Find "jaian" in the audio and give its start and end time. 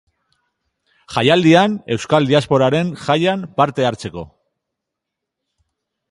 3.03-3.43